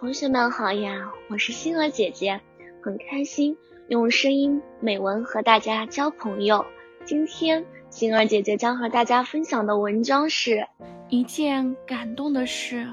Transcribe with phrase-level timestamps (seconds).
[0.00, 2.40] 同学们好呀，我是星儿姐姐，
[2.82, 3.54] 很开心
[3.88, 6.64] 用声音美文和大家交朋友。
[7.04, 10.66] 今天星儿姐姐将和大家分享的文章是
[11.10, 12.88] 一件感动的事。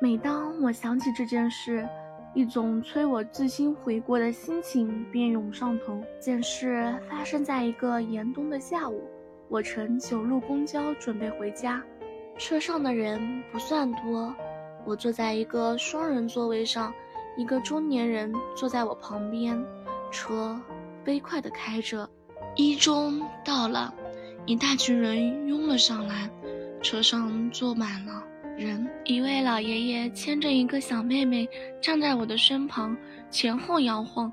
[0.00, 1.84] 每当我想起这件事，
[2.32, 6.00] 一种催我自新悔过的心情便涌上头。
[6.20, 9.02] 件事发生在一个严冬的下午，
[9.48, 11.82] 我乘九路公交准备回家，
[12.38, 14.32] 车上的人不算多。
[14.84, 16.92] 我坐在一个双人座位上，
[17.36, 19.62] 一个中年人坐在我旁边。
[20.10, 20.60] 车
[21.04, 22.08] 飞快地开着，
[22.56, 23.94] 一中到了，
[24.46, 26.28] 一大群人拥了上来，
[26.82, 28.24] 车上坐满了
[28.56, 28.88] 人。
[29.04, 31.48] 一位老爷爷牵着一个小妹妹
[31.80, 32.96] 站在我的身旁，
[33.30, 34.32] 前后摇晃。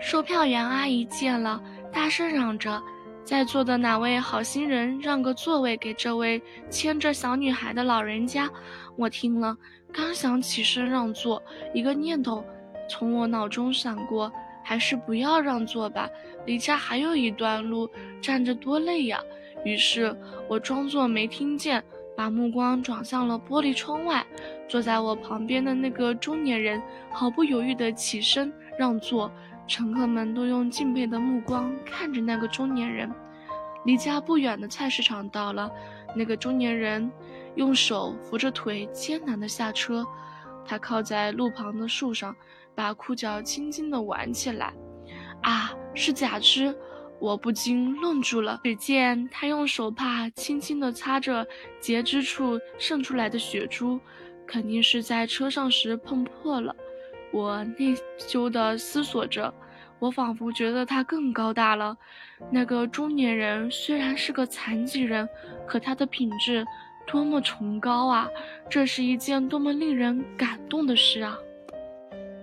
[0.00, 1.60] 售票员阿姨见了，
[1.92, 2.80] 大声嚷着
[3.28, 8.48] ：“在座的哪位好心人，让个座位给这位牵着小女孩的老人家？”
[8.96, 9.54] 我听了。
[9.92, 11.42] 刚想起身让座，
[11.74, 12.42] 一个念头
[12.88, 14.32] 从我脑中闪过，
[14.64, 16.08] 还是不要让座吧。
[16.46, 17.86] 离家还有一段路，
[18.18, 19.20] 站着多累呀。
[19.62, 20.16] 于是
[20.48, 21.84] 我装作没听见，
[22.16, 24.26] 把目光转向了玻璃窗外。
[24.66, 29.30] 坐在我旁边的那个中年人毫不犹豫地起身让座，
[29.68, 33.08] 乘客们都用敬佩的目光看着那个中年人。
[33.84, 35.70] 离家不远的菜市场到了，
[36.16, 37.10] 那个中年人。
[37.54, 40.06] 用手扶着腿，艰难地下车。
[40.64, 42.34] 他靠在路旁的树上，
[42.74, 44.72] 把裤脚轻轻地挽起来。
[45.42, 46.76] 啊，是假肢！
[47.20, 48.60] 我不禁愣住了。
[48.62, 51.44] 只见他用手帕轻轻地擦着
[51.80, 53.98] 截肢处渗出来的血珠，
[54.46, 56.74] 肯定是在车上时碰破了。
[57.32, 59.52] 我内疚地思索着，
[59.98, 61.96] 我仿佛觉得他更高大了。
[62.50, 65.28] 那个中年人虽然是个残疾人，
[65.66, 66.66] 可他的品质……
[67.10, 68.28] 多么崇高啊！
[68.68, 71.38] 这是一件多么令人感动的事啊！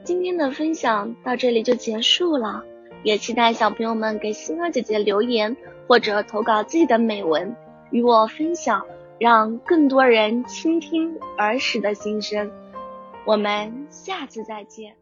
[0.04, 2.64] 今天的分享到这里就结束了，
[3.04, 7.56] 也期待小朋友们给星儿姐姐留言或者投稿自己的美文
[7.92, 8.84] 与我分享，
[9.20, 12.50] 让更多人倾听儿时的心声。
[13.26, 14.96] 我们下次再见。